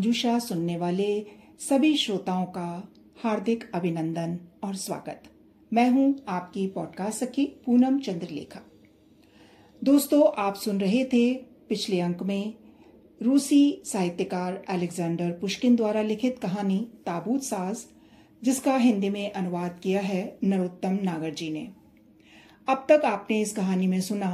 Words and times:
मंजूषा 0.00 0.38
सुनने 0.38 0.76
वाले 0.76 1.26
सभी 1.60 1.96
श्रोताओं 1.96 2.44
का 2.44 2.92
हार्दिक 3.24 3.64
अभिनंदन 3.74 4.38
और 4.64 4.74
स्वागत। 4.74 5.22
मैं 5.72 5.88
हूँ 5.90 6.24
आपकी 6.28 6.66
पॉडकास्ट 6.66 7.24
सखी 7.24 7.44
पूनम 7.66 7.98
चंद्रलेखा। 7.98 8.60
दोस्तों, 9.84 10.22
आप 10.36 10.54
सुन 10.54 10.80
रहे 10.80 11.04
थे 11.04 11.34
पिछले 11.68 12.00
अंक 12.00 12.22
में 12.22 12.54
रूसी 13.22 13.82
साहित्यकार 13.84 14.62
अलेक्जेंडर 14.68 15.30
पुष्किन 15.30 15.76
द्वारा 15.76 16.02
लिखित 16.02 16.38
कहानी 16.38 16.78
ताबूत 17.06 17.42
साज, 17.42 17.84
जिसका 18.42 18.76
हिंदी 18.76 19.10
में 19.10 19.32
अनुवाद 19.32 19.78
किया 19.82 20.00
है 20.00 20.38
नरोत्तम 20.44 20.98
नागर 21.02 21.34
जी 21.34 21.50
ने। 21.50 21.68
अब 22.68 22.86
तक 22.88 23.04
आपने 23.04 23.40
इस 23.40 23.52
कहानी 23.52 23.86
में 23.86 24.00
सुना 24.00 24.32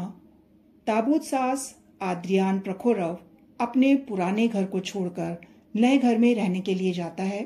ताबूत 0.87 1.25
साज, 1.25 1.75
आद्रियान 2.03 2.61
प्रखोरव 2.61 3.19
अपने 3.61 3.95
पुराने 3.97 4.48
घर 4.48 4.64
को 4.64 4.80
छोड़कर 4.80 5.37
नए 5.77 5.97
घर 5.98 6.19
में 6.19 6.35
रहने 6.35 6.61
के 6.61 6.75
लिए 6.75 6.93
जाता 6.93 7.23
है। 7.23 7.41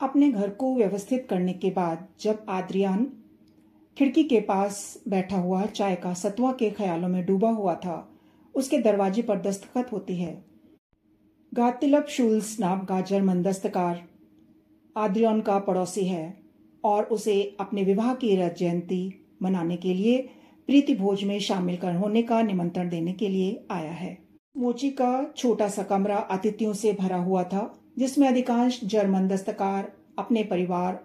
अपने 0.00 0.30
घर 0.32 0.50
को 0.50 0.74
व्यवस्थित 0.76 1.26
करने 1.30 1.52
के 1.52 1.70
बाद 1.70 2.06
जब 2.20 2.44
आद्रियान 2.48 3.04
खिड़की 3.96 4.22
के 4.24 4.40
पास 4.40 5.02
बैठा 5.08 5.38
हुआ 5.38 5.64
चाय 5.66 5.94
का 5.94 6.12
सतुआ 6.14 6.52
के 6.52 6.70
ख्यालों 6.70 7.08
में 7.08 7.24
डूबा 7.26 7.50
हुआ 7.50 7.74
था, 7.74 8.08
उसके 8.54 8.78
दरवाजे 8.78 9.22
पर 9.22 9.40
दस्तखत 9.40 9.92
होती 9.92 10.16
है। 10.16 10.32
गातिलब 11.52 12.06
शूल्स 12.06 12.58
नाम 12.60 12.84
का 12.84 13.00
जर्मन 13.00 13.42
दस्तकार 13.42 14.02
आद्रियन 14.96 15.40
का 15.40 15.58
पड़ोसी 15.58 16.06
है 16.06 16.42
और 16.84 17.04
उसे 17.04 17.56
अपने 17.60 17.84
विवाह 17.84 18.14
की 18.14 18.34
रथ 18.36 18.54
जयंती 18.54 19.02
मनाने 19.42 19.76
के 19.76 19.94
लिए 19.94 20.18
प्रीति 20.68 20.94
भोज 20.94 21.24
में 21.24 21.38
शामिल 21.40 21.76
कर 21.76 21.94
होने 21.94 22.22
का 22.22 22.42
निमंत्रण 22.42 22.88
देने 22.88 23.12
के 23.12 23.28
लिए 23.28 23.64
आया 23.70 23.92
है। 23.92 24.29
मोची 24.56 24.88
का 24.90 25.32
छोटा 25.36 25.68
सा 25.68 25.82
कमरा 25.82 26.16
अतिथियों 26.30 26.72
से 26.72 26.92
भरा 26.92 27.16
हुआ 27.16 27.42
था, 27.44 27.60
जिसमें 27.98 28.26
अधिकांश 28.28 28.80
जर्मन 28.84 29.28
दस्तकार 29.28 29.90
अपने 30.18 30.42
परिवार 30.44 31.00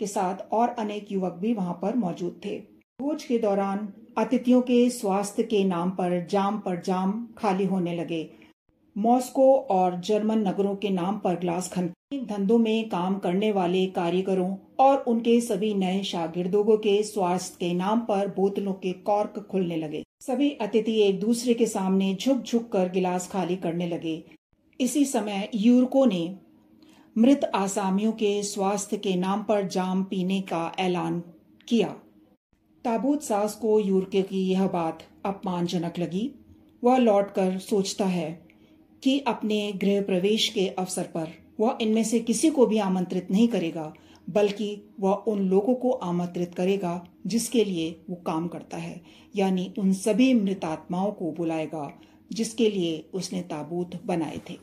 के 0.00 0.06
साथ 0.06 0.52
और 0.52 0.68
अनेक 0.68 1.12
युवक 1.12 1.32
भी 1.32 1.52
वहाँ 1.54 1.78
पर 1.82 1.96
मौजूद 1.96 2.40
थे। 2.44 2.58
भोज 2.98 3.24
के 3.24 3.38
दौरान 3.38 3.88
अतिथियों 4.18 4.60
के 4.60 4.88
स्वास्थ्य 4.90 5.42
के 5.42 5.62
नाम 5.64 5.90
पर 5.90 6.26
जाम 6.26 6.58
पर 6.58 6.80
जाम 6.80 7.12
खाली 7.38 7.64
होने 7.64 7.94
लगे। 7.96 8.28
मॉस्को 8.96 9.52
और 9.70 10.00
जर्मन 10.00 10.46
नगरों 10.48 10.74
के 10.76 10.90
नाम 10.90 11.18
पर 11.18 11.36
ग्लास 11.36 11.72
खन 11.72 11.90
धंधों 12.14 12.58
में 12.58 12.88
काम 12.88 13.18
करने 13.18 13.52
वाले 13.52 13.86
कारीगरों 13.92 14.54
और 14.80 14.96
उनके 15.08 15.40
सभी 15.40 15.74
नए 15.74 16.02
शागिर्दों 16.02 16.76
के 16.78 17.02
स्वास्थ्य 17.02 17.56
के 17.60 17.72
नाम 17.74 18.00
पर 18.00 18.34
बोतलों 18.36 18.72
के 18.72 18.92
कॉर्क 18.92 19.46
खुलने 19.50 19.76
लगे। 19.76 20.02
सभी 20.26 20.50
अतिथि 20.50 20.92
एक 21.00 21.20
दूसरे 21.20 21.54
के 21.54 21.66
सामने 21.66 22.14
झुक 22.14 22.42
झुक 22.42 22.72
कर 22.72 22.88
गिलास 22.88 23.28
खाली 23.28 23.56
करने 23.56 23.86
लगे। 23.88 24.24
इसी 24.80 25.04
समय 25.04 25.48
यूरको 25.54 26.04
ने 26.04 26.38
मृत 27.18 27.50
आसामियों 27.54 28.12
के 28.12 28.42
स्वास्थ्य 28.42 28.96
के 28.96 29.14
नाम 29.16 29.42
पर 29.42 29.66
जाम 29.66 30.02
पीने 30.04 30.40
का 30.40 30.74
ऐलान 30.78 31.22
किया। 31.68 31.88
ताबूत 32.84 33.22
सास 33.22 33.54
को 33.54 33.80
यूरके 33.80 34.22
की 34.22 34.42
यह 34.48 34.66
बात 34.66 35.06
अपमानजनक 35.24 35.98
लगी। 35.98 36.30
वह 36.84 36.96
लौटकर 36.96 37.58
सोचता 37.58 38.04
है 38.04 38.30
कि 39.02 39.18
अपने 39.18 39.72
गृह 39.72 40.02
प्रवेश 40.02 40.48
के 40.48 40.68
अवसर 40.68 41.02
पर 41.02 41.28
वह 41.60 41.78
इनमें 41.80 42.04
से 42.04 42.20
किसी 42.20 42.50
को 42.50 42.66
भी 42.66 42.78
आमंत्रित 42.78 43.30
नहीं 43.30 43.48
करेगा। 43.48 43.92
बल्कि 44.30 44.94
वह 45.00 45.12
उन 45.12 45.38
लोगों 45.38 45.74
को 45.74 45.90
आमंत्रित 45.90 46.54
करेगा 46.54 47.08
जिसके 47.26 47.64
लिए 47.64 48.00
वो 48.10 48.16
काम 48.16 48.48
करता 48.48 48.76
है, 48.76 49.00
यानी 49.36 49.74
उन 49.78 49.92
सभी 49.92 50.34
मृत 50.34 50.64
आत्माओं 50.64 51.12
को 51.12 51.32
बुलाएगा 51.32 51.92
जिसके 52.32 52.70
लिए 52.70 53.08
उसने 53.14 53.42
ताबूत 53.42 54.00
बनाए 54.06 54.40
थे। 54.50 54.58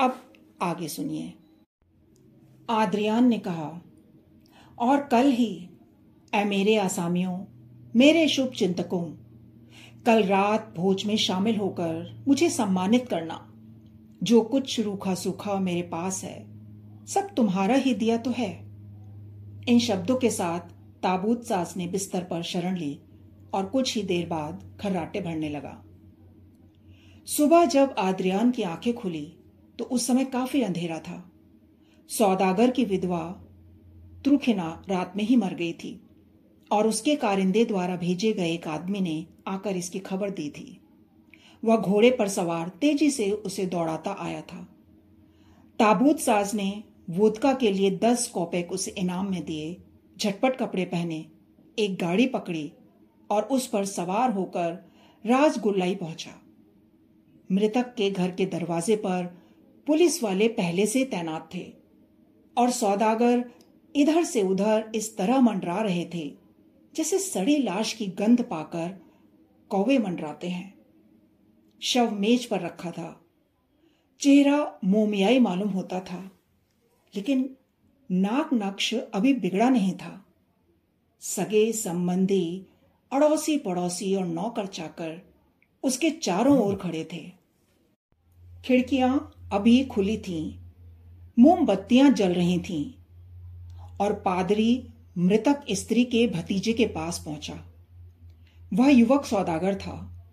अब 0.00 0.22
आगे 0.62 0.88
सुनिए। 0.88 1.32
आद्रियान 2.70 3.28
ने 3.28 3.38
कहा, 3.38 3.82
और 4.78 5.00
कल 5.00 5.30
ही 5.30 5.68
ए 6.34 6.44
मेरे 6.44 6.76
आसामियों, 6.76 7.44
मेरे 7.96 8.28
शुभ 8.28 8.48
चिंतकों, 8.48 9.04
कल 10.06 10.22
रात 10.22 10.74
भोज 10.76 11.04
में 11.04 11.16
शामिल 11.16 11.56
होकर 11.56 12.24
मुझे 12.28 12.50
सम्मानित 12.50 13.08
करना। 13.08 13.52
जो 14.22 14.40
कुछ 14.40 14.80
रूखा 14.80 15.14
सूखा 15.14 15.58
मेरे 15.60 15.82
पास 15.82 16.24
है, 16.24 16.46
सब 17.06 17.34
तुम्हारा 17.34 17.74
ही 17.74 17.94
दिया 17.94 18.16
तो 18.16 18.30
है। 18.30 18.63
इन 19.68 19.78
शब्दों 19.78 20.16
के 20.16 20.30
साथ 20.30 20.60
ताबूत 21.02 21.44
सास 21.44 21.76
ने 21.76 21.86
बिस्तर 21.86 22.24
पर 22.24 22.42
शरण 22.42 22.76
ली 22.76 22.98
और 23.54 23.66
कुछ 23.66 23.94
ही 23.96 24.02
देर 24.02 24.26
बाद 24.26 24.62
खर्राटे 24.80 25.20
भरने 25.20 25.48
लगा। 25.48 25.82
सुबह 27.26 27.64
जब 27.64 27.94
आद्रियान 27.98 28.50
की 28.50 28.62
आँखें 28.62 28.92
खुली 28.94 29.24
तो 29.78 29.84
उस 29.84 30.06
समय 30.06 30.24
काफ़ी 30.24 30.62
अंधेरा 30.62 30.98
था। 30.98 31.32
सौदागर 32.10 32.70
की 32.70 32.84
विधवा 32.84 33.22
त्रुखिना 34.24 34.82
रात 34.88 35.16
में 35.16 35.24
ही 35.24 35.36
मर 35.36 35.54
गई 35.54 35.72
थी 35.72 36.00
और 36.70 36.86
उसके 36.86 37.16
कारिंदे 37.16 37.64
द्वारा 37.64 37.96
भेजे 37.96 38.32
गए 38.32 38.52
एक 38.52 38.68
आदमी 38.68 39.00
ने 39.00 39.26
आकर 39.46 39.76
इसकी 39.76 39.98
खबर 39.98 40.30
दी 40.30 40.48
थी। 40.50 40.80
वह 41.62 41.76
घोड़े 41.76 42.10
पर 42.10 42.28
सवार 42.28 42.68
तेज़ी 42.80 43.10
से 43.10 43.30
उसे 43.30 43.66
दौड़ाता 43.66 44.16
आया 44.18 44.40
था। 44.40 44.66
ताबूत 45.78 46.20
साज 46.20 46.54
ने 46.54 46.84
वोदका 47.10 47.52
के 47.54 47.70
लिए 47.70 47.90
दस 47.90 48.28
कौपेक 48.28 48.72
उसे 48.72 48.90
इनाम 48.90 49.30
में 49.30 49.44
दिए, 49.44 49.76
झटपट 50.18 50.56
कपड़े 50.56 50.84
पहने, 50.84 51.26
एक 51.78 51.96
गाड़ी 51.96 52.26
पकड़ी 52.26 52.72
और 53.30 53.42
उस 53.42 53.66
पर 53.66 53.84
सवार 53.84 54.30
होकर 54.30 54.92
राजगुल्लाई 55.26 55.94
पहुँचा। 55.94 56.42
मृतक 57.52 57.94
के 57.94 58.10
घर 58.10 58.30
के 58.30 58.46
दरवाजे 58.46 58.96
पर 58.96 59.24
पुलिस 59.86 60.22
वाले 60.22 60.48
पहले 60.48 60.86
से 60.86 61.04
तैनात 61.04 61.48
थे 61.54 61.72
और 62.56 62.70
सौदागर 62.70 63.50
इधर 63.96 64.24
से 64.24 64.42
उधर 64.42 64.92
इस 64.94 65.16
तरह 65.16 65.40
मंडरा 65.40 65.80
रहे 65.80 66.04
थे, 66.14 66.34
जैसे 66.94 67.18
सड़ी 67.18 67.56
लाश 67.56 67.92
की 67.92 68.06
गंध 68.06 68.42
पाकर 68.42 68.94
कौवे 69.68 69.98
मंडराते 69.98 70.48
हैं। 70.48 70.74
शव 71.80 72.10
मेज 72.10 72.44
पर 72.44 72.60
रखा 72.60 72.90
था। 72.90 73.24
चेहरा 74.20 74.78
मोमियाई 74.84 75.38
मालूम 75.38 75.68
होता 75.68 76.00
था। 76.00 76.30
लेकिन 77.16 77.50
नाक 78.10 78.50
नक्श 78.54 78.94
अभी 78.94 79.32
बिगड़ा 79.32 79.68
नहीं 79.68 79.92
था। 79.92 80.24
सगे 81.20 81.72
संबंधी 81.72 82.66
अड़ोसी 83.12 83.58
पड़ोसी 83.58 84.14
और 84.14 84.26
नौकर 84.26 84.66
चाकर 84.66 85.34
उसके 85.82 86.10
चारों 86.10 86.58
ओर 86.58 86.76
खड़े 86.76 87.08
थे। 87.12 87.32
खिड़कियाँ 88.64 89.32
अभी 89.52 89.84
खुली 89.84 90.18
थीं, 90.18 90.58
मोमबत्तियाँ 91.38 92.10
जल 92.10 92.32
रही 92.32 92.58
थीं 92.58 92.94
और 94.00 94.12
पादरी 94.12 94.88
मृतक 95.18 95.64
स्त्री 95.70 96.04
के 96.04 96.26
भतीजे 96.26 96.72
के 96.72 96.86
पास 96.86 97.22
पहुँचा। 97.24 97.64
वह 98.74 98.88
युवक 98.88 99.24
सौदागर 99.24 99.74
था 99.74 100.26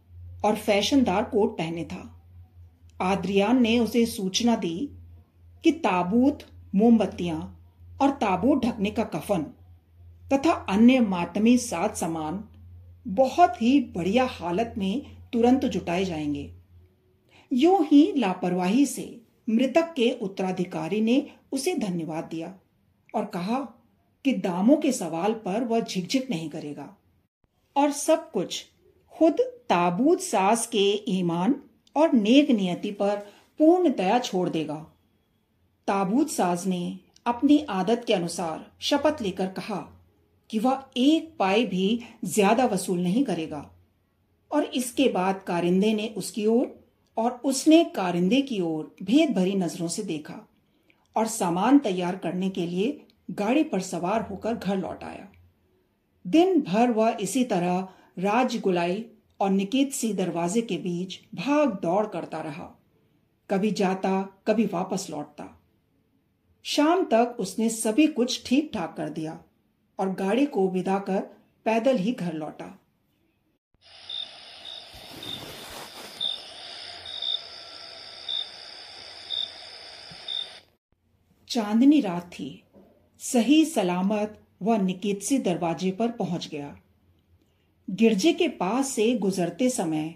और 0.46 0.56
फैशनदार 0.56 1.24
कोट 1.24 1.58
पहने 1.58 1.84
था। 1.84 2.24
आद्रियान 3.02 3.62
ने 3.62 3.80
उसे 3.80 4.06
सूचना 4.06 4.56
दी 4.56 4.90
कि 5.64 5.72
ताबूत 5.72 6.40
मोमबत्तियाँ 6.76 7.70
और 8.02 8.10
ताबूत 8.10 8.66
ढकने 8.66 8.92
का 8.92 9.04
कफन 9.04 9.42
तथा 10.34 10.52
अन्य 10.52 11.00
मातमी 11.00 11.58
साज 11.58 11.96
सामान 11.96 12.44
बहुत 13.08 13.62
ही 13.62 13.80
बढ़िया 13.80 14.26
हालत 14.26 14.74
में 14.78 15.02
तुरंत 15.34 15.66
जुटाए 15.66 16.06
जाएँगे। 16.06 16.52
यूँ 17.54 17.86
ही 17.86 18.14
लापरवाही 18.18 18.86
से 18.86 19.22
मृतक 19.50 19.94
के 19.96 20.12
उत्तराधिकारी 20.22 21.02
ने 21.02 21.30
उसे 21.52 21.76
धन्यवाद 21.76 22.24
दिया 22.24 22.56
और 23.16 23.26
कहा 23.26 23.60
कि 24.26 24.34
दामों 24.34 24.78
के 24.78 24.92
सवाल 24.92 25.34
पर 25.34 25.64
वह 25.64 25.80
झिकझिक 25.80 26.30
नहीं 26.30 26.50
करेगा। 26.50 26.98
और 27.78 27.92
सब 27.92 28.32
कुछ 28.32 28.66
खुद 29.18 29.34
ताबूत 29.70 30.20
सास 30.20 30.68
के 30.68 31.04
ईमान 31.08 31.56
और 31.96 32.14
नेक 32.14 32.52
नियति 32.52 32.92
पर 32.92 33.16
पूर्ण 33.60 33.94
दया 33.94 34.20
छोड़ 34.20 34.50
देगा। 34.50 34.91
ताबूत 35.92 36.30
साज 36.30 36.66
ने 36.68 37.00
अपनी 37.26 37.58
आदत 37.70 38.04
के 38.08 38.14
अनुसार 38.14 38.60
शपथ 38.82 39.22
लेकर 39.22 39.48
कहा 39.48 39.80
कि 40.50 40.60
वह 40.60 40.84
एक 40.98 41.34
पाए 41.40 41.64
भी 41.66 41.88
ज़्यादा 42.26 42.66
वसूल 42.66 43.00
नहीं 43.00 43.24
करेगा। 43.24 43.60
और 44.52 44.64
इसके 44.64 45.08
बाद 45.10 45.42
कारिंदे 45.48 45.94
ने 45.94 46.08
उसकी 46.18 46.46
ओर 46.46 46.74
और 47.18 47.32
उसने 47.44 47.84
कारिंदे 47.96 48.42
की 48.42 48.62
ओर 48.62 48.96
भेद 49.04 49.36
भरी 49.36 49.56
नज़रों 49.56 49.88
से 49.88 50.04
देखा 50.04 50.40
और 51.16 51.28
सामान 51.28 51.80
तैयार 51.80 52.16
करने 52.16 52.50
के 52.50 52.66
लिए 52.68 53.00
गाड़ी 53.36 53.64
पर 53.66 53.82
सवार 53.82 54.28
होकर 54.32 54.56
घर 54.56 54.78
लौट 54.78 55.04
आया। 55.04 55.28
दिन 56.26 56.62
भर 56.62 56.92
वह 56.92 57.18
इसी 57.22 57.44
तरह 57.46 57.88
राजगुलाई 58.20 59.06
और 59.40 59.50
निकेत 59.52 59.94
सी 59.94 60.14
दरवाजे 60.16 60.62
के 60.62 60.78
बीच 60.80 61.20
भाग 61.36 61.80
दौड़ 61.84 62.06
करता 62.08 62.42
रहा। 62.42 62.76
कभी 63.50 63.72
जाता, 63.72 64.22
कभी 64.48 64.66
वापस 64.66 65.08
लौटता। 65.10 65.58
शाम 66.72 67.04
तक 67.06 67.36
उसने 67.40 67.70
सभी 67.70 68.08
कुछ 68.08 68.44
ठीक 68.46 68.72
ठाक 68.74 68.98
कर 68.98 69.10
दिया 69.10 69.44
और 70.00 70.10
गाड़ी 70.14 70.46
को 70.46 70.70
विदा 70.70 71.00
कर 71.00 71.20
पैदल 71.66 71.98
ही 71.98 72.12
घर 72.12 72.34
लौटा। 72.34 72.80
चांदनी 81.48 82.02
रात 82.02 82.32
थी। 82.34 82.64
सही, 83.20 83.66
सलामत 83.66 84.42
वह 84.62 84.78
निकेत 84.78 85.22
से 85.22 85.38
दरवाजे 85.40 85.92
पर 85.92 86.12
पहुँच 86.12 86.48
गया। 86.48 86.80
गिरजे 87.90 88.34
के 88.34 88.48
पास 88.48 88.88
से 88.90 89.18
गुजरते 89.18 89.70
समय 89.70 90.16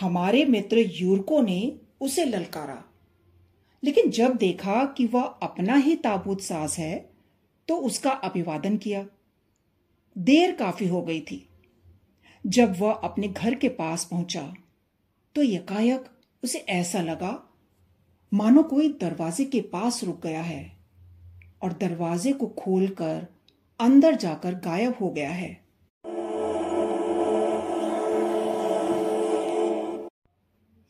हमारे 0.00 0.44
मित्र 0.44 0.78
यूरको 0.78 1.40
ने 1.40 1.80
उसे 2.00 2.24
ललकारा। 2.24 2.85
लेकिन 3.86 4.10
जब 4.10 4.36
देखा 4.36 4.84
कि 4.96 5.06
वह 5.06 5.22
अपना 5.22 5.74
ही 5.74 5.96
ताबूत 5.96 6.40
साज 6.40 6.76
है 6.78 6.94
तो 7.68 7.76
उसका 7.76 8.10
अभिवादन 8.10 8.76
किया। 8.76 9.04
देर 10.16 10.52
काफ़ी 10.52 10.88
हो 10.88 11.02
गई 11.02 11.20
थी। 11.20 11.48
जब 12.44 12.74
वह 12.80 12.92
अपने 12.92 13.28
घर 13.28 13.54
के 13.54 13.68
पास 13.68 14.04
पहुँचा 14.04 14.42
तो 15.34 15.42
यकायक 15.42 16.04
उसे 16.42 16.58
ऐसा 16.58 17.00
लगा, 17.00 17.42
मानो 18.32 18.62
कोई 18.62 18.88
दरवाजे 19.00 19.44
के 19.44 19.60
पास 19.60 20.02
रुक 20.04 20.22
गया 20.22 20.42
है 20.42 20.72
और 21.62 21.72
दरवाजे 21.72 22.32
को 22.32 22.46
खोलकर 22.46 23.26
अंदर 23.80 24.14
जाकर 24.16 24.54
गायब 24.54 24.94
हो 25.00 25.10
गया 25.10 25.30
है। 25.30 25.50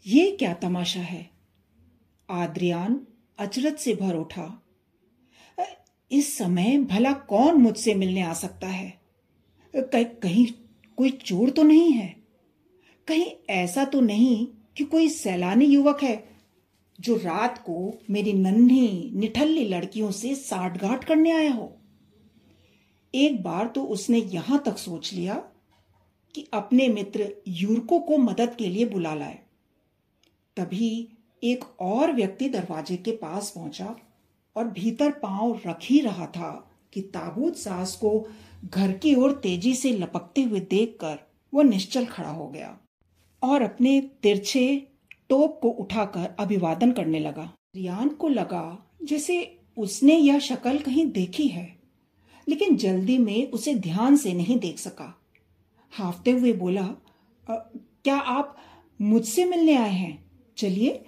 ये 0.06 0.31
क्या 0.31 0.52
तमाशा 0.54 1.00
है? 1.00 1.36
आद्रियान 2.28 3.00
अचरज 3.38 3.76
से 3.76 3.94
भर 3.94 4.14
उठा। 4.14 4.62
इस 6.11 6.37
समय 6.38 6.78
भला 6.78 7.12
कौन 7.12 7.55
मुझसे 7.55 7.94
मिलने 7.94 8.23
आ 8.23 8.32
सकता 8.32 8.67
है? 8.67 8.93
कहीं 9.75 10.46
कोई 10.99 11.11
चोर 11.11 11.50
तो 11.50 11.62
नहीं 11.62 11.93
है? 11.93 12.14
कहीं 13.08 13.26
ऐसा 13.50 13.84
तो 13.84 14.00
नहीं 14.00 14.46
कि 14.76 14.84
कोई 14.84 15.08
सैलानी 15.08 15.64
युवक 15.64 16.02
है 16.02 16.28
जो 17.00 17.17
रात 17.17 17.58
को 17.58 17.99
मेरी 18.11 18.32
नन्ही, 18.32 19.11
निठल्ली 19.14 19.64
लड़कियों 19.64 20.11
से 20.11 20.34
साठगांठ 20.34 21.05
करने 21.05 21.32
आया 21.32 21.52
हो? 21.52 21.76
एक 23.14 23.43
बार 23.43 23.67
तो 23.67 23.84
उसने 23.84 24.19
यहाँ 24.19 24.62
तक 24.67 24.79
सोच 24.79 25.12
लिया 25.12 25.34
कि 26.34 26.46
अपने 26.55 26.88
मित्र 26.88 27.32
यूरको 27.49 27.99
को 28.00 28.19
मदद 28.19 28.55
के 28.55 28.69
लिए 28.69 28.84
बुला 28.84 29.14
लाए। 29.14 29.38
तभी 30.56 31.08
एक 31.43 31.65
और 31.81 32.12
व्यक्ति 32.12 32.49
दरवाजे 32.49 32.97
के 32.97 33.12
पास 33.12 33.50
पहुँचा 33.50 33.97
और 34.56 34.69
भीतर 34.69 35.11
पाँव 35.12 35.61
रख 35.67 35.79
ही 35.83 36.00
रहा 36.00 36.27
था 36.27 36.50
कि 36.93 37.00
ताबूत 37.15 37.56
सास 37.56 37.94
को 37.97 38.29
घर 38.65 38.93
की 38.93 39.15
ओर 39.15 39.33
तेज़ी 39.33 39.75
से 39.75 39.93
लपकते 39.93 40.43
हुए 40.43 40.61
देखकर 40.61 41.19
वह 41.53 41.65
निश्चल 41.65 42.06
खड़ा 42.06 42.31
हो 42.31 42.47
गया 42.49 42.77
और 43.43 43.62
अपने 43.62 44.00
तिरछे 44.23 44.77
टोप 45.29 45.59
को 45.62 45.69
उठाकर 45.71 46.35
अभिवादन 46.41 46.93
करने 46.93 47.19
लगा। 47.19 47.50
रियान 47.77 48.09
को 48.09 48.29
लगा 48.29 48.79
जैसे 49.03 49.37
उसने 49.77 50.17
यह 50.17 50.39
शक्ल 50.39 50.79
कहीं 50.79 51.06
देखी 51.06 51.47
है, 51.49 51.69
लेकिन 52.47 52.77
जल्दी 52.77 53.19
में 53.19 53.50
उसे 53.50 53.75
ध्यान 53.75 54.17
से 54.17 54.32
नहीं 54.32 54.59
देख 54.59 54.79
सका। 54.79 55.12
हाफते 55.93 56.31
हुए 56.31 56.53
बोला 56.53 56.89
क्या 57.47 58.17
आप 58.17 58.56
मुझसे 59.00 59.44
मिलने 59.44 59.77
आए 59.77 59.91
हैं? 59.91 60.25
चलिए 60.59 61.05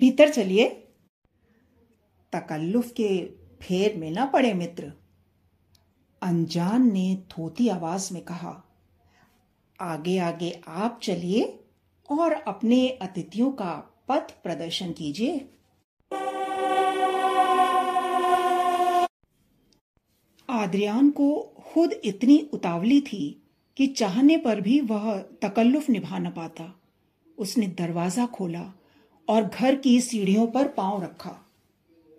भीतर 0.00 0.28
चलिए। 0.28 0.68
तकल्लुफ 2.32 2.90
के 2.90 3.08
फेर 3.62 3.96
में 3.96 4.10
ना 4.10 4.24
पड़े 4.24 4.52
मित्र। 4.54 4.92
अनजान 6.22 6.90
ने 6.92 7.14
थोती 7.30 7.68
आवाज़ 7.68 8.12
में 8.14 8.22
कहा, 8.24 8.52
आगे 9.78 10.18
आगे 10.18 10.50
आप 10.68 10.98
चलिए 11.02 11.42
और 12.08 12.32
अपने 12.32 12.88
अतिथियों 13.02 13.50
का 13.52 13.74
पथ 14.08 14.32
प्रदर्शन 14.42 14.92
कीजिए। 14.92 15.38
आद्रियान 20.48 21.10
को 21.10 21.30
खुद 21.64 21.92
इतनी 22.04 22.40
उतावली 22.52 23.00
थी 23.00 23.24
कि 23.76 23.86
चाहने 23.86 24.36
पर 24.36 24.60
भी 24.60 24.80
वह 24.80 25.16
तकल्लुफ 25.42 25.90
निभा 25.90 26.18
न 26.18 26.30
पाता। 26.30 26.72
उसने 27.38 27.66
दरवाज़ा 27.66 28.26
खोला 28.26 28.72
और 29.30 29.42
घर 29.42 29.74
की 29.74 30.00
सीढ़ियों 30.00 30.46
पर 30.46 30.68
पाँव 30.68 31.02
रखा। 31.02 31.46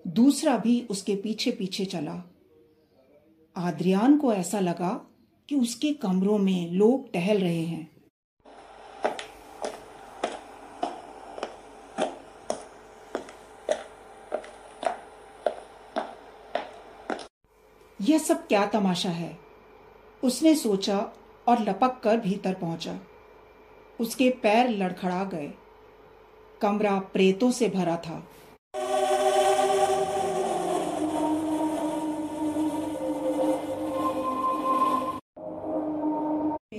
दूसरा 0.07 0.57
भी 0.57 0.87
उसके 0.89 1.15
पीछे 1.15 1.51
पीछे 1.51 1.85
चला। 1.85 2.31
आद्रियान 3.55 4.17
को 4.17 4.33
ऐसा 4.33 4.59
लगा 4.59 5.05
कि 5.49 5.55
उसके 5.55 5.93
कमरों 5.93 6.37
में 6.37 6.71
लोग 6.71 7.11
टहल 7.11 7.37
रहे 7.37 7.61
हैं। 7.61 7.91
यह 18.01 18.17
सब 18.17 18.47
क्या 18.47 18.65
तमाशा 18.65 19.09
है? 19.09 19.37
उसने 20.23 20.55
सोचा 20.55 21.13
और 21.47 21.59
लपक 21.61 22.01
कर 22.03 22.17
भीतर 22.19 22.53
पहुँचा। 22.53 22.99
उसके 23.99 24.29
पैर 24.29 24.69
लड़खड़ा 24.69 25.23
गए। 25.23 25.53
कमरा 26.61 26.99
प्रेतों 27.13 27.51
से 27.51 27.69
भरा 27.69 27.95
था 27.97 28.23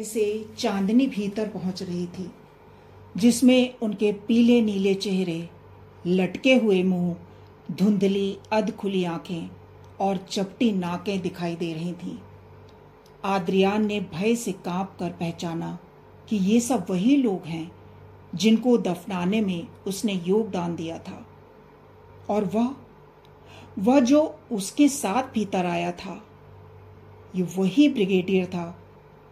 से 0.04 0.46
चांदनी 0.58 1.06
भीतर 1.06 1.48
पहुँच 1.48 1.82
रही 1.82 2.06
थी, 2.06 2.30
जिसमें 3.16 3.74
उनके 3.82 4.12
पीले 4.12 4.60
नीले 4.60 4.94
चेहरे, 4.94 5.48
लटके 6.06 6.54
हुए 6.54 6.82
मुँह, 6.82 7.16
धुंधली 7.70 8.38
अध 8.52 8.76
खुली 8.76 9.04
आँखें 9.04 9.50
और 10.00 10.16
चपटी 10.16 10.72
नाकें 10.72 11.20
दिखाई 11.20 11.54
दे 11.56 11.72
रही 11.72 11.92
थीं। 11.92 12.16
आद्रियान 13.24 13.86
ने 13.86 14.00
भय 14.00 14.34
से 14.36 14.52
काँप 14.52 14.96
कर 15.00 15.10
पहचाना 15.10 15.78
कि 16.28 16.36
ये 16.36 16.60
सब 16.60 16.86
वही 16.90 17.16
लोग 17.16 17.46
हैं 17.46 17.70
जिनको 18.34 18.78
दफनाने 18.78 19.40
में 19.40 19.66
उसने 19.86 20.12
योगदान 20.12 20.76
दिया 20.76 20.98
था। 20.98 21.26
और 22.30 22.44
वह 22.44 22.76
वह 23.78 24.00
जो 24.00 24.40
उसके 24.52 24.88
साथ 24.88 25.22
भीतर 25.22 25.66
आया 25.66 25.92
था, 25.92 26.24
ये 27.36 27.42
वही 27.42 27.88
ब्रिगेडियर 27.88 28.46
था 28.46 28.78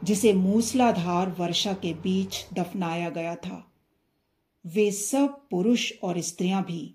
जिसे 0.04 0.32
मूसलाधार 0.32 1.36
वर्षा 1.38 1.72
के 1.72 1.94
बीच 1.94 2.46
दफनाया 2.52 3.10
गया 3.10 3.34
था। 3.34 3.72
वे 4.66 4.90
सब 4.90 5.48
पुरुष 5.50 5.92
और 6.02 6.20
स्त्रियाँ 6.20 6.64
भी 6.64 6.94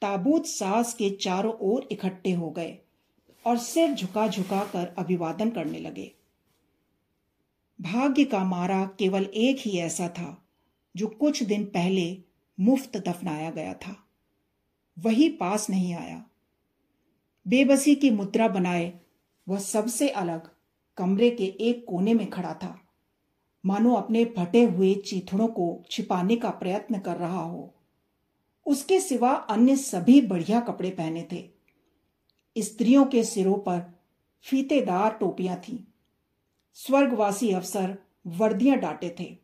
ताबूत 0.00 0.46
सास 0.46 0.94
के 0.94 1.10
चारों 1.10 1.52
ओर 1.52 1.88
इकट्ठे 1.92 2.32
हो 2.32 2.50
गए 2.50 2.78
और 3.46 3.58
सिर 3.58 3.94
झुका 3.94 4.28
झुका 4.28 4.64
कर 4.64 4.94
अभिवादन 4.98 5.50
करने 5.50 5.78
लगे। 5.78 6.12
भाग्य 7.80 8.24
का 8.24 8.44
मारा 8.44 8.84
केवल 8.98 9.22
एक 9.22 9.56
ही 9.60 9.78
ऐसा 9.78 10.08
था 10.08 10.41
जो 10.96 11.06
कुछ 11.06 11.42
दिन 11.42 11.64
पहले 11.64 12.22
मुफ़्त 12.60 12.96
दफनाया 12.96 13.50
गया 13.50 13.74
था। 13.74 14.08
वही 14.98 15.28
पास 15.28 15.70
नहीं 15.70 15.94
आया। 15.94 16.24
बेबसी 17.48 17.94
की 17.94 18.10
मुद्रा 18.10 18.48
बनाए 18.48 19.00
वह 19.48 19.58
सबसे 19.58 20.08
अलग 20.08 20.50
कमरे 20.96 21.30
के 21.30 21.44
एक 21.44 21.84
कोने 21.88 22.14
में 22.14 22.30
खड़ा 22.30 22.54
था। 22.54 22.80
मानो 23.66 23.94
अपने 23.94 24.24
फटे 24.24 24.62
हुए 24.62 24.94
चीथड़ों 24.94 25.48
को 25.48 25.84
छिपाने 25.90 26.36
का 26.36 26.50
प्रयत्न 26.50 26.98
कर 26.98 27.16
रहा 27.16 27.42
हो। 27.42 27.74
उसके 28.66 29.00
सिवा 29.00 29.32
अन्य 29.32 29.76
सभी 29.76 30.20
बढ़िया 30.20 30.60
कपड़े 30.60 30.90
पहने 30.90 31.28
थे। 31.32 31.50
स्त्रियों 32.58 33.04
के 33.04 33.24
सिरों 33.24 33.54
पर 33.54 34.00
फीतेदार 34.42 35.12
टोपियाँ 35.12 35.56
थीं। 35.56 35.78
स्वर्गवासी 36.74 37.52
अफसर 37.52 37.98
वर्दियाँ 38.26 38.78
डांटे 38.78 39.16
थे। 39.20 39.41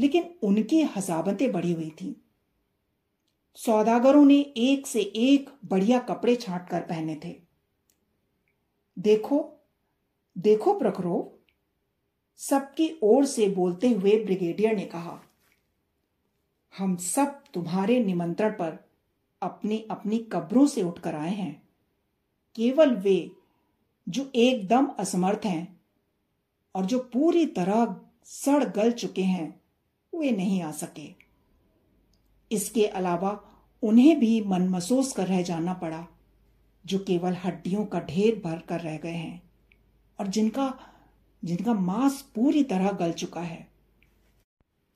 लेकिन 0.00 0.34
उनकी 0.42 0.82
हजाबतें 0.96 1.50
बढ़ी 1.52 1.72
हुई 1.72 1.90
थी। 1.90 2.16
सौदागरों 3.58 4.24
ने 4.24 4.38
एक 4.40 4.86
से 4.86 5.00
एक 5.00 5.50
बढ़िया 5.64 5.98
कपड़े 5.98 6.36
छांट 6.36 6.68
कर 6.68 6.80
पहने 6.80 7.20
थे। 7.24 7.34
देखो 8.98 9.48
देखो 10.36 10.78
प्रखरो, 10.78 11.38
सबकी 12.36 12.90
ओर 13.02 13.24
से 13.24 13.48
बोलते 13.48 13.88
हुए 13.88 14.24
ब्रिगेडियर 14.24 14.76
ने 14.76 14.84
कहा, 14.84 15.20
हम 16.74 16.96
सब 16.96 17.42
तुम्हारे 17.54 17.98
निमंत्रण 18.04 18.50
पर 18.50 18.78
अपनी 19.42 19.84
अपनी 19.90 20.18
कब्रों 20.18 20.66
से 20.66 20.82
उठकर 20.82 21.14
आए 21.14 21.34
हैं। 21.34 21.62
केवल 22.56 22.94
वे, 22.96 23.30
जो 24.08 24.30
एकदम 24.34 24.86
असमर्थ 24.98 25.44
हैं 25.44 25.80
और 26.74 26.86
जो 26.86 26.98
पूरी 26.98 27.46
तरह 27.46 27.96
सड़ 28.24 28.64
गल 28.64 28.92
चुके 28.92 29.22
हैं 29.22 29.61
वे 30.14 30.30
नहीं 30.30 30.62
आ 30.62 30.70
सके। 30.70 31.08
इसके 32.50 32.86
अलावा 32.86 33.30
उन्हें 33.82 34.18
भी 34.20 34.40
मन 34.40 34.68
महसूस 34.68 35.12
कर 35.12 35.26
रह 35.26 35.42
जाना 35.42 35.74
पड़ा, 35.74 36.06
जो 36.86 36.98
केवल 36.98 37.32
हड्डियों 37.32 37.84
का 37.84 38.00
ढेर 38.00 38.42
भर 38.44 38.58
कर 38.58 38.80
रह 38.80 38.96
गए 38.96 39.10
हैं 39.10 39.42
और 40.20 40.26
जिनका 40.26 40.78
जिनका 41.44 41.74
मांस 41.74 42.22
पूरी 42.34 42.62
तरह 42.64 42.92
गल 42.92 43.12
चुका 43.12 43.40
है। 43.40 43.68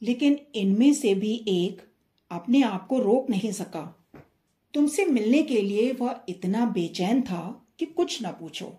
लेकिन 0.03 0.39
इनमें 0.55 0.95
से 0.95 1.15
भी 1.15 1.45
एक 1.49 1.83
अपने 2.31 2.63
आप 2.63 2.87
को 2.87 2.99
रोक 2.99 3.31
नहीं 3.31 3.53
सका। 3.53 4.07
तुमसे 4.75 5.05
मिलने 5.05 5.43
के 5.43 5.63
लिए 5.63 5.93
वह 5.93 6.21
इतना 6.29 6.67
बेचैन 6.67 7.23
था 7.23 7.67
कि 7.79 7.87
कुछ 7.87 8.23
न 8.23 8.29
पूछो। 8.31 8.73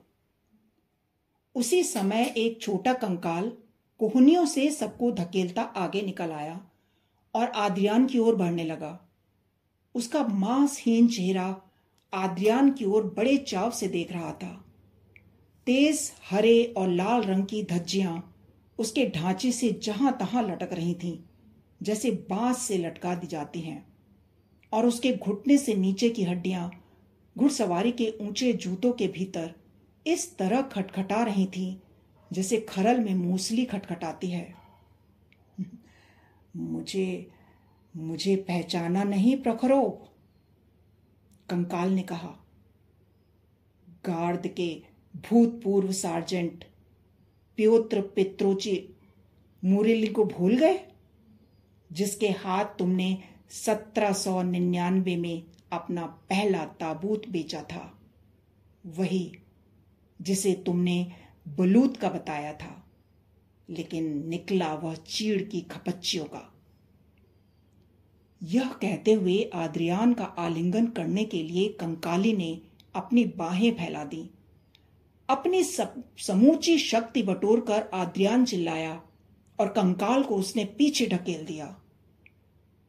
उसी 1.56 1.84
समय 1.84 2.34
एक 2.38 2.62
छोटा 2.62 2.94
कंकाल 2.94 3.52
कोहनियों 4.00 4.46
से 4.46 4.70
सबको 4.72 5.12
धकेलता 5.12 5.62
आगे 5.62 6.02
निकल 6.02 6.32
आया 6.32 6.60
और 7.36 7.48
आद्रियान 7.48 8.06
की 8.06 8.20
ओर 8.20 8.36
बढ़ने 8.36 8.64
लगा। 8.64 9.10
उसका 9.96 10.24
मांसहीन 10.24 11.08
चेहरा 11.08 11.62
आद्रियान 12.14 12.72
की 12.72 12.86
ओर 12.86 13.04
बड़े 13.18 13.38
चाव 13.38 13.72
से 13.72 13.88
देख 13.88 14.12
रहा 14.12 14.32
था। 14.32 14.66
तेज, 15.68 16.12
हरे 16.30 16.74
और 16.78 16.90
लाल 16.90 17.22
रंग 17.22 17.46
की 17.46 17.64
धज्जियाँ 17.64 18.34
उसके 18.80 19.06
ढांचे 19.06 19.52
से 19.52 19.80
जहाँ 19.84 20.18
तहां 20.20 20.52
लटक 20.52 20.74
रही 20.74 20.94
थीं, 20.94 21.18
जैसे 21.84 22.12
बाँस 22.12 22.58
से 22.58 22.78
लटका 22.78 23.16
दी 23.16 23.28
जाती 23.28 23.62
हैं। 23.62 23.86
और 24.74 24.86
उसके 24.86 25.14
घुटने 25.14 25.58
से 25.58 25.74
नीचे 25.74 26.10
की 26.10 26.24
हड्डियाँ 26.24 26.72
घुड़सवारी 27.38 27.92
के 27.92 28.14
ऊँचे 28.22 28.54
जूतों 28.54 28.92
के 28.92 29.08
भीतर 29.08 29.54
इस 30.08 30.38
तरह 30.38 30.62
खटखटा 30.62 31.24
रही 31.24 31.46
थी 31.46 31.82
जैसे 32.34 32.58
खरल 32.60 33.00
में 33.00 33.14
मूसली 33.14 33.66
खटखटाती 33.66 34.30
है। 34.32 34.54
मुझे 36.56 37.32
मुझे 37.96 38.36
पहचाना 38.36 39.04
नहीं 39.04 39.38
प्रखरो, 39.38 39.82
कंकाल 41.50 41.90
ने 41.90 42.02
कहा। 42.02 42.36
गार्ड 44.06 44.48
के 44.48 44.82
भूतपूर्व 45.16 45.92
सार्जेंट, 45.92 46.64
प्योत्र 47.58 48.02
पित्रोची 48.02 48.90
मुरली 49.66 50.08
को 50.08 50.26
भूल 50.26 50.58
गए, 50.58 50.80
जिसके 51.92 52.30
हाथ 52.30 52.66
तुमने 52.66 53.18
सत्रह 53.50 54.14
सौ 54.14 54.42
निन्यानवे 54.42 55.16
में 55.16 55.44
अपना 55.72 56.06
पहला 56.06 56.66
ताबूत 56.66 57.30
बेचा 57.30 57.62
था। 57.64 58.00
वही 58.86 59.38
जिसे 60.22 60.54
तुमने 60.66 61.27
बलूत 61.48 61.98
का 61.98 62.10
बताया 62.10 62.54
था, 62.54 62.84
लेकिन 63.70 64.28
निकला 64.30 64.74
वह 64.74 64.96
चीड़ 64.96 65.42
की 65.42 65.62
खपच्चियों 65.62 66.26
का। 66.26 66.54
यह 68.42 68.70
कहते 68.72 69.14
हुए 69.14 69.44
आद्रियान 69.56 70.14
का 70.14 70.24
आलिंगन 70.24 70.88
करने 70.88 71.24
के 71.26 71.42
लिए 71.44 71.68
कंकाली 71.70 72.34
ने 72.34 72.60
अपनी 72.96 73.24
बाहें 73.38 73.72
फैला 73.76 74.04
दी। 74.04 74.30
अपनी 75.30 75.64
समूची 75.64 76.78
शक्ति 76.80 77.24
बटोर 77.24 77.60
कर 77.62 77.90
आद्रियान 77.94 78.46
चिल्लाया 78.46 79.02
और 79.60 79.68
कंकाल 79.68 80.24
को 80.24 80.36
उसने 80.36 80.66
पीछे 80.78 81.08
ढकेल 81.08 81.46
दिया। 81.46 81.66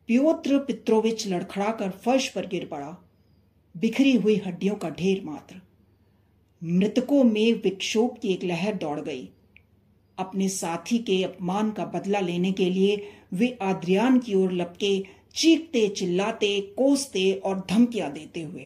प्योत्र 0.09 0.59
पित्रोविच 0.59 1.27
लड़खड़ाकर 1.27 1.91
फर्श 2.05 2.29
पर 2.29 2.47
गिर 2.47 2.67
पड़ा। 2.67 2.97
बिखरी 3.75 4.17
हुई 4.17 4.37
हड्डियों 4.37 4.75
का 4.75 4.91
ढेर 4.91 5.25
मात्र। 5.25 5.61
मृतकों 6.65 7.25
में 7.25 7.53
विक्षोभ 7.63 8.17
की 8.23 8.29
एक 8.29 8.45
लहर 8.45 8.75
दौड़ 8.75 9.01
गई। 9.01 9.29
अपने 10.19 10.49
साथी 10.49 10.99
के 10.99 11.23
अपमान 11.25 11.71
का 11.71 11.85
बदला 11.85 12.21
लेने 12.21 12.53
के 12.53 12.71
लिए 12.71 13.07
वे 13.33 13.59
आद्रियान 13.63 14.19
की 14.19 14.35
ओर 14.35 14.53
लपके, 14.53 15.05
चीखते, 15.35 15.89
चिल्लाते, 15.89 16.61
कोसते 16.61 17.33
और 17.33 17.67
धमकियाँ 17.71 18.13
देते 18.13 18.43
हुए। 18.43 18.65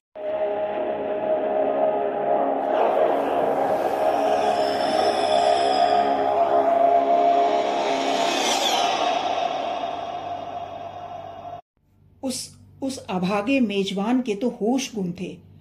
उस 12.23 12.59
उस 12.83 12.99
अभागे 12.99 13.61
मेजबान 13.61 14.23
के 14.23 14.35
तो 14.35 14.49
होश 14.49 14.95
गुम 14.95 15.13
थे। 15.13 15.52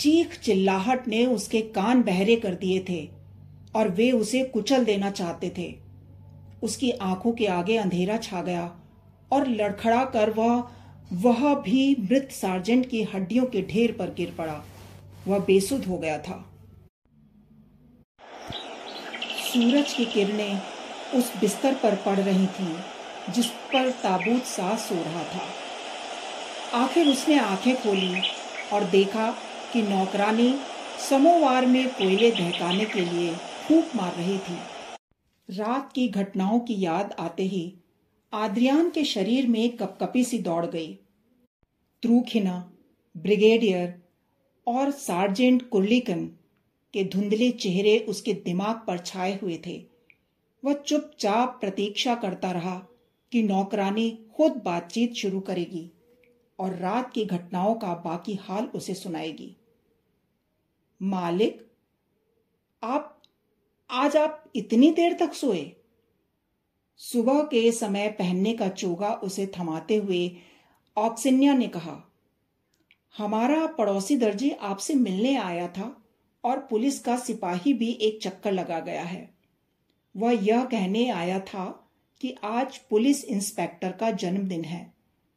चीख 0.00 0.38
चिल्लाहट 0.40 1.08
ने 1.08 1.24
उसके 1.26 1.60
कान 1.70 2.02
बहरे 2.02 2.36
कर 2.36 2.54
दिए 2.54 2.84
थे 2.88 3.08
और 3.74 3.88
वे 3.88 4.10
उसे 4.12 4.42
कुचल 4.44 4.84
देना 4.84 5.10
चाहते 5.10 5.52
थे। 5.58 5.74
उसकी 6.62 6.90
आँखों 6.90 7.32
के 7.32 7.46
आगे 7.46 7.76
अंधेरा 7.76 8.16
छा 8.16 8.42
गया 8.42 8.70
और 9.32 9.48
लड़खड़ा 9.48 10.04
कर 10.04 10.30
वह 10.30 10.62
वह 11.12 11.54
भी 11.54 11.96
मृत 12.00 12.28
सार्जेंट 12.32 12.88
की 12.88 13.02
हड्डियों 13.04 13.44
के 13.44 13.62
ढेर 13.62 13.92
पर 13.92 14.14
गिर 14.14 14.34
पड़ा। 14.38 14.64
वह 15.28 15.38
बेसुध 15.38 15.84
हो 15.84 15.98
गया 15.98 16.18
था। 16.18 16.44
सूरज 19.52 19.92
की 19.92 20.04
किरणें 20.04 20.60
उस 21.14 21.32
बिस्तर 21.36 21.74
पर 21.74 21.94
पड़ 21.96 22.18
रही 22.18 22.46
थीं, 22.46 22.74
जिस 23.32 23.46
पर 23.46 23.90
ताबूत 24.02 24.42
सास 24.46 24.88
सो 24.88 24.94
रहा 24.94 25.24
था। 25.24 25.46
आखिर 26.84 27.08
उसने 27.08 27.38
आँखें 27.38 27.74
खोली 27.76 28.22
और 28.72 28.84
देखा 28.84 29.34
कि 29.72 29.82
नौकरानी 29.82 30.54
समोवार 31.10 31.66
में 31.66 31.88
कोयले 31.88 32.30
दहकाने 32.30 32.84
के 32.84 33.00
लिए 33.00 33.34
फूक 33.34 33.96
मार 33.96 34.14
रही 34.14 34.38
थी। 34.38 34.56
रात 35.48 35.92
की 35.92 36.08
घटनाओं 36.08 36.58
की 36.60 36.80
याद 36.80 37.12
आते 37.18 37.42
ही 37.42 37.62
आद्रियान 38.32 38.90
के 38.90 39.04
शरीर 39.04 39.46
में 39.46 39.76
कपकपी 39.76 40.24
सी 40.24 40.38
दौड़ 40.38 40.66
गई। 40.66 40.92
त्रूखिना, 42.02 42.72
ब्रिगेडियर 43.16 43.94
और 44.66 44.90
सार्जेंट 44.90 45.68
कुर्लिकन 45.68 46.24
के 46.94 47.04
धुंधले 47.04 47.50
चेहरे 47.50 47.98
उसके 47.98 48.32
दिमाग 48.34 48.84
पर 48.86 48.98
छाए 48.98 49.38
हुए 49.42 49.60
थे। 49.66 49.84
वह 50.64 50.72
चुपचाप 50.72 51.58
प्रतीक्षा 51.60 52.14
करता 52.14 52.50
रहा 52.50 52.74
कि 53.32 53.42
नौकरानी 53.42 54.10
खुद 54.36 54.62
बातचीत 54.64 55.14
शुरू 55.14 55.40
करेगी 55.40 55.90
और 56.58 56.74
रात 56.74 57.12
की 57.12 57.24
घटनाओं 57.24 57.74
का 57.74 57.94
बाकी 57.94 58.34
हाल 58.42 58.64
उसे 58.64 58.94
सुनाएगी। 58.94 59.56
मालिक, 61.00 61.70
आप, 62.82 63.22
आज 63.90 64.16
आप 64.16 64.44
इतनी 64.56 64.90
देर 64.90 65.12
तक 65.12 65.32
सोए। 65.32 65.72
सुबह 66.96 67.42
के 67.42 67.72
समय 67.72 68.08
पहनने 68.08 68.52
का 68.56 68.68
चोगा 68.68 69.12
उसे 69.14 69.46
थमाते 69.46 69.96
हुए 69.96 70.30
ऑक्सिनिया 70.96 71.54
ने 71.54 71.68
कहा, 71.68 71.96
हमारा 73.18 73.66
पड़ोसी 73.66 74.16
दर्जी 74.16 74.50
आपसे 74.50 74.94
मिलने 74.94 75.36
आया 75.36 75.68
था 75.68 76.04
और 76.44 76.58
पुलिस 76.60 77.00
का 77.00 77.16
सिपाही 77.16 77.72
भी 77.72 77.90
एक 77.92 78.22
चक्कर 78.22 78.52
लगा 78.52 78.80
गया 78.80 79.02
है। 79.02 79.28
वह 80.16 80.44
यह 80.44 80.64
कहने 80.64 81.08
आया 81.10 81.40
था 81.40 81.66
कि 82.20 82.36
आज 82.44 82.78
पुलिस 82.78 83.24
इंस्पेक्टर 83.24 83.92
का 83.92 84.10
जन्मदिन 84.10 84.64
है, 84.64 84.92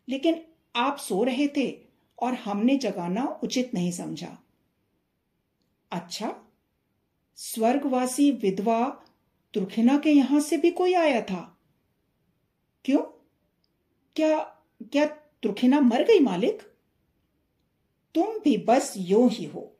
लेकिन 0.10 0.42
आप 0.76 0.98
सो 0.98 1.24
रहे 1.24 1.48
थे 1.48 1.72
और 2.20 2.34
हमने 2.34 2.78
जगाना 2.78 3.40
उचित 3.44 3.74
नहीं 3.74 3.92
समझा। 3.92 4.38
अच्छा 5.94 6.36
स्वर्गवासी 7.36 8.32
विधवा 8.32 9.06
तुर्खिना 9.54 9.98
के 9.98 10.12
यहाँ 10.12 10.40
से 10.40 10.58
भी 10.58 10.72
कोई 10.72 10.94
आया 10.94 11.22
था? 11.22 11.58
क्यों? 12.86 13.02
क्या 14.16 14.40
क्या 14.92 15.06
तुर्खिना 15.44 15.80
मर 15.80 16.04
गई 16.04 16.20
मालिक? 16.20 16.62
तुम 18.16 18.40
भी 18.40 18.58
बस 18.58 18.94
यो 18.98 19.28
ही 19.28 19.46
हो। 19.46 19.78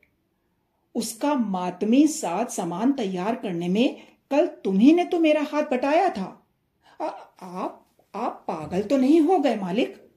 उसका 0.94 1.34
मातमी 1.34 2.06
साथ 2.06 2.46
सामान 2.46 2.92
तैयार 2.92 3.34
करने 3.34 3.68
में 3.68 4.02
कल 4.30 4.46
तुम्ही 4.46 4.92
ने 4.92 5.04
तो 5.04 5.18
मेरा 5.18 5.42
हाथ 5.42 5.62
बटाया 5.62 6.08
था। 6.10 6.46
आ, 7.00 7.06
आप 7.42 7.80
आप 8.14 8.44
पागल 8.48 8.82
तो 8.82 8.96
नहीं 8.96 9.20
हो 9.20 9.38
गए 9.38 9.56
मालिक? 9.56 10.10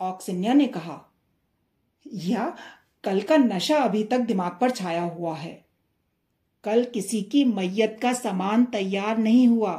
ऑक्सिनिया 0.00 0.52
ने 0.52 0.66
कहा 0.66 1.14
या 2.06 2.56
कल 3.04 3.20
का 3.20 3.36
नशा 3.36 3.78
अभी 3.78 4.02
तक 4.04 4.18
दिमाग 4.18 4.58
पर 4.60 4.70
छाया 4.70 5.02
हुआ 5.02 5.34
है। 5.36 5.64
कल 6.64 6.84
किसी 6.84 7.22
की 7.22 7.44
मैयत 7.44 7.98
का 8.02 8.12
सामान 8.12 8.64
तैयार 8.64 9.18
नहीं 9.18 9.46
हुआ। 9.48 9.72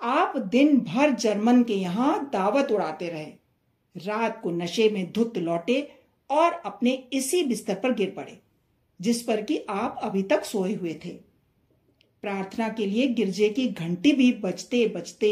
आप 0.00 0.36
दिन 0.36 0.78
भर 0.80 1.10
जर्मन 1.10 1.62
के 1.62 1.74
यहाँ 1.74 2.28
दावत 2.32 2.72
उड़ाते 2.72 3.08
रहे। 3.08 3.32
रात 3.96 4.40
को 4.42 4.50
नशे 4.50 4.88
में 4.90 5.12
धुत 5.12 5.38
लौटे 5.38 5.80
और 6.30 6.52
अपने 6.52 6.90
इसी 7.12 7.42
बिस्तर 7.42 7.74
पर 7.74 7.94
गिर 7.94 8.12
पड़े, 8.16 8.38
जिस 9.00 9.22
पर 9.22 9.42
कि 9.42 9.64
आप 9.68 10.00
अभी 10.02 10.22
तक 10.22 10.44
सोए 10.44 10.74
हुए 10.74 10.94
थे। 11.04 11.10
प्रार्थना 12.22 12.68
के 12.68 12.86
लिए 12.86 13.06
गिरजे 13.06 13.48
की 13.48 13.68
घंटी 13.68 14.12
भी 14.12 14.32
बजते 14.32 14.86
बजते 14.86 15.30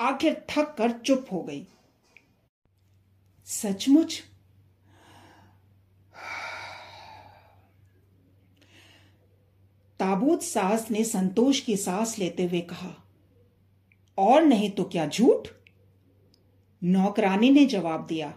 आखिर 0.00 0.44
थक 0.50 0.74
कर 0.78 0.90
चुप 0.98 1.26
हो 1.32 1.42
गई। 1.42 1.66
सचमुच 3.46 4.22
ताबूत 10.04 10.42
सास 10.42 10.90
ने 10.90 11.02
संतोष 11.04 11.60
की 11.60 11.76
सांस 11.76 12.18
लेते 12.18 12.44
हुए 12.44 12.60
कहा, 12.60 12.90
और 14.18 14.42
नहीं 14.42 14.70
तो 14.70 14.84
क्या 14.84 15.06
झूठ? 15.06 15.48
नौकरानी 16.82 17.50
ने 17.50 17.64
जवाब 17.64 18.06
दिया 18.06 18.28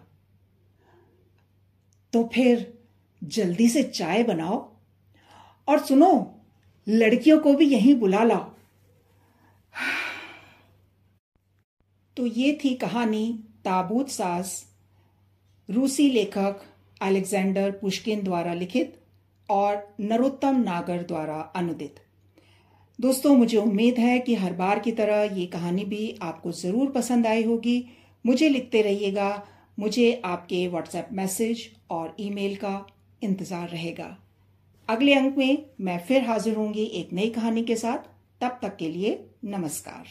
तो 2.14 2.24
फिर 2.34 2.74
जल्दी 3.22 3.68
से 3.70 3.84
चाय 3.84 4.24
बनाओ 4.24 4.58
और 5.68 5.80
सुनो, 5.86 6.36
लड़कियों 6.88 7.40
को 7.40 7.54
भी 7.54 7.66
यहीं 7.66 7.96
बुला 7.96 8.24
लाओ। 8.24 8.52
तो 12.18 12.26
ये 12.26 12.58
थी 12.64 12.74
कहानी 12.76 13.40
ताबूत 13.66 14.10
सास, 14.10 14.66
रूसी 15.70 16.10
लेखक 16.10 16.64
अलेक्जेंडर 17.02 17.72
पुष्किन 17.72 18.24
द्वारा 18.24 18.54
लिखित 18.54 19.00
और 19.50 19.96
नरोत्तम 20.00 20.62
नागर 20.62 21.04
द्वारा 21.04 21.40
अनुदित। 21.56 21.96
दोस्तों, 23.00 23.36
मुझे 23.36 23.58
उम्मीद 23.58 23.98
है 24.00 24.20
कि 24.20 24.36
हर 24.36 24.54
बार 24.54 24.80
की 24.80 24.92
तरह 24.92 25.38
ये 25.38 25.46
कहानी 25.46 25.86
भी 25.86 26.18
आपको 26.22 26.52
ज़रूर 26.52 26.92
पसंद 26.92 27.28
आई 27.28 27.44
होगी। 27.44 27.84
मुझे 28.26 28.50
लिखते 28.50 28.82
रहिएगा। 28.82 29.44
मुझे 29.78 30.22
आपके 30.26 30.68
व्हाट्सएप 30.68 31.10
मैसेज 31.12 31.70
और 31.90 32.16
ईमेल 32.20 32.56
का 32.56 32.86
इंतज़ार 33.22 33.68
रहेगा। 33.70 34.18
अगले 34.90 35.14
अंक 35.14 35.38
में 35.38 35.66
मैं 35.82 35.98
फिर 36.00 36.24
हाजिर 36.24 36.56
होंगी 36.56 36.84
एक 36.96 37.14
नई 37.14 37.30
कहानी 37.30 37.64
के 37.64 37.76
साथ। 37.76 38.10
तब 38.42 38.60
तक 38.62 38.76
के 38.76 38.90
लिए 38.90 39.20
नमस्कार। 39.46 40.06